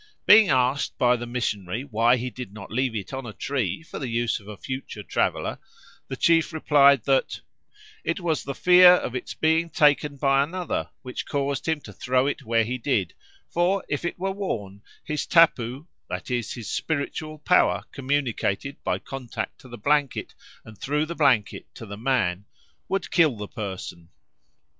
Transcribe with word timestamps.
Being 0.25 0.49
asked 0.49 0.97
by 0.97 1.15
the 1.15 1.27
missionary 1.27 1.83
why 1.83 2.17
he 2.17 2.31
did 2.31 2.51
not 2.53 2.71
leave 2.71 2.95
it 2.95 3.13
on 3.13 3.27
a 3.27 3.33
tree 3.33 3.83
for 3.83 3.99
the 3.99 4.07
use 4.09 4.39
of 4.39 4.47
a 4.47 4.57
future 4.57 5.03
traveller, 5.03 5.59
the 6.07 6.15
chief 6.15 6.51
replied 6.51 7.03
that 7.03 7.41
"it 8.03 8.19
was 8.19 8.43
the 8.43 8.55
fear 8.55 8.93
of 8.93 9.13
its 9.13 9.35
being 9.35 9.69
taken 9.69 10.17
by 10.17 10.41
another 10.41 10.89
which 11.03 11.27
caused 11.27 11.67
him 11.67 11.81
to 11.81 11.93
throw 11.93 12.25
it 12.25 12.41
where 12.41 12.63
he 12.63 12.79
did, 12.79 13.13
for 13.47 13.85
if 13.87 14.03
it 14.03 14.17
were 14.17 14.31
worn, 14.31 14.81
his 15.03 15.27
tapu" 15.27 15.85
(that 16.09 16.31
is, 16.31 16.53
his 16.53 16.67
spiritual 16.67 17.37
power 17.37 17.83
communicated 17.91 18.83
by 18.83 18.97
contact 18.97 19.59
to 19.61 19.69
the 19.69 19.77
blanket 19.77 20.33
and 20.65 20.79
through 20.79 21.05
the 21.05 21.13
blanket 21.13 21.67
to 21.75 21.85
the 21.85 21.95
man) 21.95 22.45
"would 22.89 23.11
kill 23.11 23.37
the 23.37 23.47
person." 23.47 24.09